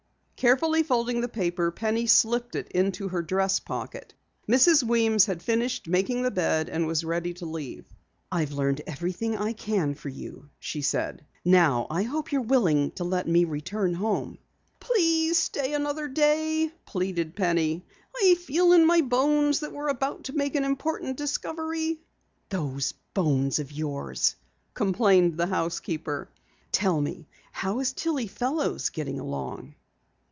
[0.41, 4.15] Carefully folding the paper, Penny slipped it into her dress pocket.
[4.49, 4.81] Mrs.
[4.81, 7.85] Weems had finished making the bed and was ready to leave.
[8.31, 11.23] "I've learned everything I can for you," she said.
[11.45, 14.39] "Now I hope you're willing to let me return home."
[14.79, 17.85] "Please stay another day," pleaded Penny.
[18.19, 21.99] "I feel in my bones that we're about to make an important discovery."
[22.49, 24.35] "Those bones of yours!"
[24.73, 26.29] complained the housekeeper.
[26.71, 29.75] "Tell me, how is Tillie Fellows getting along?"